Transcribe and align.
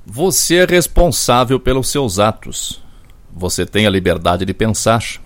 Você 0.06 0.56
é 0.56 0.66
responsável 0.66 1.62
pelos 1.62 1.88
seus 1.88 2.20
atos. 2.20 2.84
Você 3.34 3.66
tem 3.66 3.88
a 3.88 3.90
liberdade 3.90 4.44
de 4.44 4.54
pensar 4.54 5.26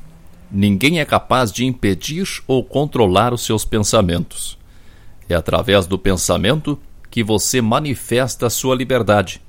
Ninguém 0.51 0.99
é 0.99 1.05
capaz 1.05 1.51
de 1.51 1.65
impedir 1.65 2.27
ou 2.45 2.63
controlar 2.63 3.33
os 3.33 3.45
seus 3.45 3.63
pensamentos. 3.63 4.57
É 5.29 5.33
através 5.33 5.87
do 5.87 5.97
pensamento 5.97 6.77
que 7.09 7.23
você 7.23 7.61
manifesta 7.61 8.47
a 8.47 8.49
sua 8.49 8.75
liberdade. 8.75 9.41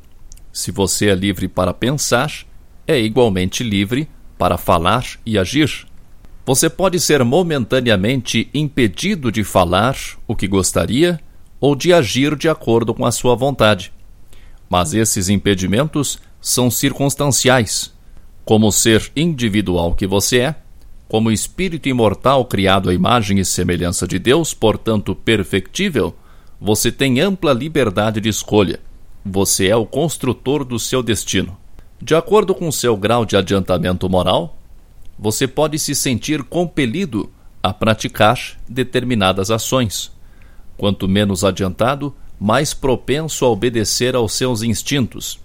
Se 0.52 0.70
você 0.70 1.08
é 1.08 1.14
livre 1.14 1.48
para 1.48 1.74
pensar, 1.74 2.30
é 2.86 3.00
igualmente 3.00 3.64
livre 3.64 4.08
para 4.38 4.56
falar 4.56 5.04
e 5.26 5.36
agir. 5.36 5.86
Você 6.44 6.68
pode 6.70 7.00
ser 7.00 7.24
momentaneamente 7.24 8.48
impedido 8.52 9.32
de 9.32 9.42
falar 9.42 9.96
o 10.26 10.36
que 10.36 10.46
gostaria 10.46 11.20
ou 11.60 11.74
de 11.74 11.92
agir 11.92 12.36
de 12.36 12.48
acordo 12.48 12.92
com 12.92 13.06
a 13.06 13.12
sua 13.12 13.34
vontade. 13.34 13.92
Mas 14.68 14.94
esses 14.94 15.28
impedimentos 15.28 16.18
são 16.40 16.70
circunstanciais. 16.70 17.92
Como 18.44 18.72
ser 18.72 19.12
individual 19.14 19.94
que 19.94 20.06
você 20.06 20.38
é, 20.40 20.56
como 21.12 21.30
espírito 21.30 21.90
imortal 21.90 22.42
criado 22.46 22.88
à 22.88 22.94
imagem 22.94 23.38
e 23.38 23.44
semelhança 23.44 24.08
de 24.08 24.18
Deus, 24.18 24.54
portanto 24.54 25.14
perfectível, 25.14 26.16
você 26.58 26.90
tem 26.90 27.20
ampla 27.20 27.52
liberdade 27.52 28.18
de 28.18 28.30
escolha. 28.30 28.80
Você 29.22 29.68
é 29.68 29.76
o 29.76 29.84
construtor 29.84 30.64
do 30.64 30.78
seu 30.78 31.02
destino. 31.02 31.54
De 32.00 32.14
acordo 32.14 32.54
com 32.54 32.72
seu 32.72 32.96
grau 32.96 33.26
de 33.26 33.36
adiantamento 33.36 34.08
moral, 34.08 34.56
você 35.18 35.46
pode 35.46 35.78
se 35.78 35.94
sentir 35.94 36.42
compelido 36.44 37.30
a 37.62 37.74
praticar 37.74 38.38
determinadas 38.66 39.50
ações. 39.50 40.10
Quanto 40.78 41.06
menos 41.06 41.44
adiantado, 41.44 42.14
mais 42.40 42.72
propenso 42.72 43.44
a 43.44 43.50
obedecer 43.50 44.16
aos 44.16 44.32
seus 44.32 44.62
instintos. 44.62 45.38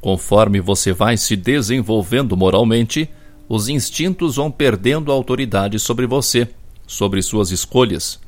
Conforme 0.00 0.60
você 0.60 0.92
vai 0.92 1.16
se 1.16 1.34
desenvolvendo 1.34 2.36
moralmente, 2.36 3.10
os 3.54 3.68
instintos 3.68 4.36
vão 4.36 4.50
perdendo 4.50 5.12
autoridade 5.12 5.78
sobre 5.78 6.06
você, 6.06 6.48
sobre 6.86 7.20
suas 7.20 7.50
escolhas. 7.50 8.18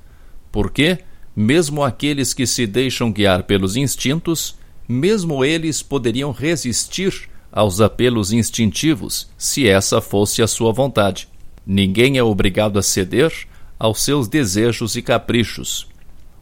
Porque, 0.53 0.99
mesmo 1.35 1.83
aqueles 1.83 2.35
que 2.35 2.47
se 2.47 2.67
deixam 2.67 3.11
guiar 3.11 3.45
pelos 3.45 3.75
instintos, 3.75 4.55
mesmo 4.87 5.43
eles 5.43 5.81
poderiam 5.83 6.31
resistir 6.31 7.27
aos 7.51 7.81
apelos 7.81 8.35
instintivos, 8.35 9.27
se 9.39 9.67
essa 9.67 9.99
fosse 9.99 10.43
a 10.43 10.47
sua 10.47 10.75
vontade. 10.75 11.27
Ninguém 11.67 12.19
é 12.19 12.23
obrigado 12.23 12.79
a 12.79 12.83
ceder 12.83 13.33
aos 13.79 14.03
seus 14.03 14.29
desejos 14.29 14.95
e 14.95 15.01
caprichos. 15.01 15.89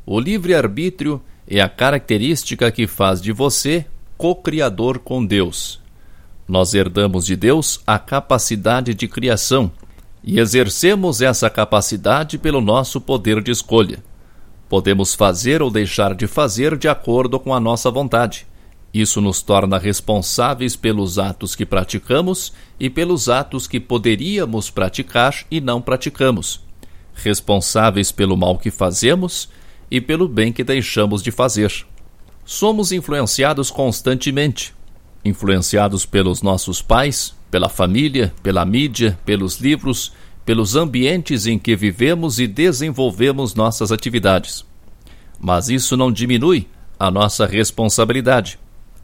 O 0.05 0.19
livre-arbítrio 0.19 1.23
é 1.47 1.61
a 1.61 1.69
característica 1.69 2.69
que 2.73 2.89
faz 2.89 3.23
de 3.23 3.31
você 3.31 3.87
co-criador 4.19 4.99
com 4.99 5.25
Deus. 5.25 5.82
Nós 6.47 6.75
herdamos 6.75 7.25
de 7.25 7.37
Deus 7.37 7.81
a 7.87 7.99
capacidade 7.99 8.95
de 8.95 9.07
criação 9.07 9.71
e 10.25 10.39
exercemos 10.39 11.21
essa 11.21 11.49
capacidade 11.49 12.39
pelo 12.39 12.61
nosso 12.61 13.01
poder 13.01 13.43
de 13.43 13.51
escolha. 13.51 14.03
Podemos 14.69 15.15
fazer 15.15 15.63
ou 15.63 15.71
deixar 15.71 16.15
de 16.15 16.27
fazer 16.27 16.77
de 16.77 16.89
acordo 16.89 17.39
com 17.39 17.55
a 17.55 17.61
nossa 17.61 17.91
vontade. 17.91 18.47
Isso 18.93 19.21
nos 19.21 19.43
torna 19.43 19.79
responsáveis 19.79 20.77
pelos 20.77 21.19
atos 21.19 21.55
que 21.55 21.65
praticamos 21.65 22.53
e 22.79 22.91
pelos 22.91 23.29
atos 23.29 23.67
que 23.67 23.81
poderíamos 23.81 24.69
praticar 24.71 25.45
e 25.51 25.61
não 25.61 25.81
praticamos. 25.81 26.61
Responsáveis 27.15 28.13
pelo 28.13 28.37
mal 28.37 28.59
que 28.59 28.71
fazemos 28.71 29.49
e 29.91 30.01
pelo 30.01 30.29
bem 30.29 30.53
que 30.53 30.65
deixamos 30.65 31.23
de 31.23 31.31
fazer. 31.31 31.73
Somos 32.45 32.93
influenciados 32.93 33.71
constantemente 33.71 34.75
influenciados 35.25 36.05
pelos 36.05 36.43
nossos 36.43 36.83
pais, 36.83 37.35
pela 37.51 37.69
família, 37.69 38.33
pela 38.43 38.65
mídia, 38.65 39.19
pelos 39.25 39.61
livros, 39.61 40.13
pelos 40.45 40.75
ambientes 40.75 41.47
em 41.47 41.59
que 41.59 41.77
vivemos 41.77 42.41
e 42.41 42.47
desenvolvemos 42.47 43.55
nossas 43.55 43.93
atividades. 43.93 44.65
Mas 45.39 45.69
isso 45.69 45.97
não 45.97 46.11
diminui 46.11 46.67
a 46.99 47.11
nossa 47.11 47.47
responsabilidade. 47.47 48.59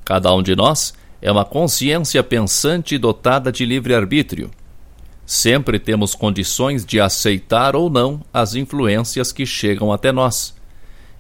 Cada 0.05 0.35
um 0.35 0.43
de 0.43 0.57
nós 0.57 0.95
é 1.21 1.31
uma 1.31 1.45
consciência 1.45 2.23
pensante 2.23 2.97
dotada 2.97 3.53
de 3.53 3.65
livre-arbítrio. 3.65 4.51
Sempre 5.27 5.79
temos 5.79 6.15
condições 6.15 6.87
de 6.87 7.01
aceitar 7.01 7.77
ou 7.77 7.91
não 7.91 8.23
as 8.33 8.55
influências 8.55 9.31
que 9.31 9.45
chegam 9.45 9.93
até 9.93 10.11
nós. 10.11 10.57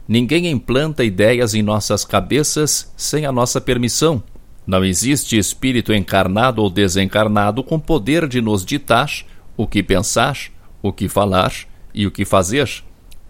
Ninguém 0.07 0.49
implanta 0.49 1.05
ideias 1.05 1.53
em 1.53 1.63
nossas 1.63 2.05
cabeças 2.05 2.91
sem 2.97 3.27
a 3.27 3.33
nossa 3.33 3.61
permissão 3.61 4.23
não 4.69 4.84
existe 4.84 5.39
espírito 5.39 5.95
encarnado 5.95 6.62
ou 6.62 6.69
desencarnado 6.69 7.65
com 7.65 7.81
poder 7.81 8.29
de 8.29 8.39
nos 8.39 8.67
ditar 8.67 9.11
o 9.56 9.67
que 9.67 9.83
pensar, 9.83 10.37
o 10.83 10.93
que 10.93 11.09
falar 11.09 11.55
e 11.95 12.06
o 12.06 12.11
que 12.11 12.27
fazer. 12.27 12.69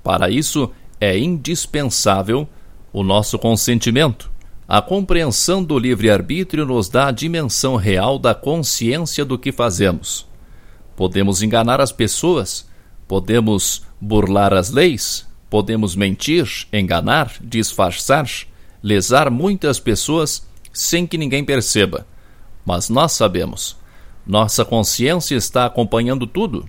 Para 0.02 0.28
isso, 0.28 0.68
é 1.00 1.16
indispensável 1.16 2.48
o 2.92 3.04
nosso 3.04 3.38
consentimento. 3.38 4.28
A 4.66 4.82
compreensão 4.82 5.62
do 5.62 5.78
livre-arbítrio 5.78 6.66
nos 6.66 6.88
dá 6.88 7.06
a 7.06 7.12
dimensão 7.12 7.76
real 7.76 8.18
da 8.18 8.34
consciência 8.34 9.24
do 9.24 9.38
que 9.38 9.52
fazemos. 9.52 10.26
Podemos 10.96 11.40
enganar 11.40 11.80
as 11.80 11.92
pessoas, 11.92 12.68
podemos 13.06 13.86
burlar 14.00 14.52
as 14.52 14.72
leis, 14.72 15.24
podemos 15.48 15.94
mentir, 15.94 16.66
enganar, 16.72 17.36
disfarçar, 17.40 18.28
lesar 18.82 19.30
muitas 19.30 19.78
pessoas 19.78 20.47
sem 20.78 21.06
que 21.06 21.18
ninguém 21.18 21.44
perceba. 21.44 22.06
Mas 22.64 22.88
nós 22.88 23.12
sabemos. 23.12 23.76
Nossa 24.24 24.64
consciência 24.64 25.34
está 25.34 25.66
acompanhando 25.66 26.26
tudo. 26.26 26.68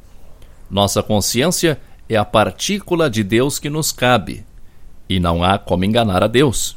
Nossa 0.69 1.03
consciência 1.03 1.79
é 2.07 2.15
a 2.15 2.25
partícula 2.25 3.09
de 3.09 3.23
Deus 3.23 3.59
que 3.59 3.69
nos 3.69 3.91
cabe. 3.91 4.43
E 5.07 5.19
não 5.19 5.43
há 5.43 5.59
como 5.59 5.85
enganar 5.85 6.23
a 6.23 6.27
Deus. 6.27 6.75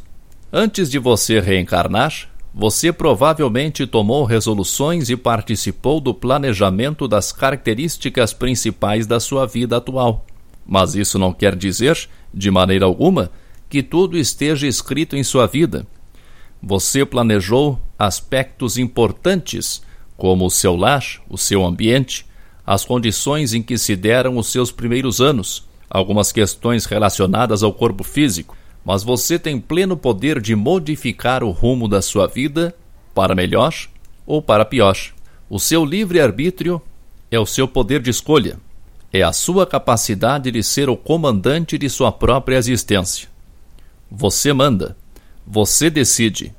Antes 0.52 0.90
de 0.90 0.98
você 0.98 1.40
reencarnar, 1.40 2.28
você 2.54 2.92
provavelmente 2.92 3.86
tomou 3.86 4.24
resoluções 4.24 5.08
e 5.08 5.16
participou 5.16 6.00
do 6.00 6.12
planejamento 6.12 7.08
das 7.08 7.32
características 7.32 8.34
principais 8.34 9.06
da 9.06 9.18
sua 9.18 9.46
vida 9.46 9.78
atual. 9.78 10.26
Mas 10.66 10.94
isso 10.94 11.18
não 11.18 11.32
quer 11.32 11.56
dizer, 11.56 12.08
de 12.32 12.50
maneira 12.50 12.84
alguma, 12.84 13.30
que 13.70 13.82
tudo 13.82 14.18
esteja 14.18 14.66
escrito 14.66 15.16
em 15.16 15.24
sua 15.24 15.46
vida 15.46 15.86
você 16.62 17.04
planejou 17.04 17.78
aspectos 17.98 18.78
importantes, 18.78 19.82
como 20.16 20.46
o 20.46 20.50
seu 20.50 20.76
lar, 20.76 21.04
o 21.28 21.36
seu 21.36 21.64
ambiente, 21.64 22.24
as 22.64 22.84
condições 22.84 23.52
em 23.52 23.62
que 23.62 23.76
se 23.76 23.96
deram 23.96 24.36
os 24.36 24.46
seus 24.46 24.70
primeiros 24.70 25.20
anos, 25.20 25.66
algumas 25.90 26.30
questões 26.30 26.84
relacionadas 26.84 27.62
ao 27.62 27.72
corpo 27.72 28.04
físico, 28.04 28.56
mas 28.84 29.02
você 29.02 29.38
tem 29.38 29.58
pleno 29.60 29.96
poder 29.96 30.40
de 30.40 30.54
modificar 30.54 31.42
o 31.42 31.50
rumo 31.50 31.88
da 31.88 32.00
sua 32.00 32.26
vida 32.28 32.74
para 33.12 33.34
melhor 33.34 33.74
ou 34.24 34.40
para 34.40 34.64
pior. 34.64 34.96
O 35.50 35.58
seu 35.58 35.84
livre-arbítrio 35.84 36.80
é 37.30 37.38
o 37.38 37.46
seu 37.46 37.66
poder 37.66 38.00
de 38.00 38.10
escolha, 38.10 38.58
é 39.12 39.22
a 39.22 39.32
sua 39.32 39.66
capacidade 39.66 40.50
de 40.50 40.62
ser 40.62 40.88
o 40.88 40.96
comandante 40.96 41.76
de 41.76 41.90
sua 41.90 42.12
própria 42.12 42.56
existência. 42.56 43.28
Você 44.10 44.52
manda. 44.52 44.96
Você 45.46 45.90
decide. 45.90 46.54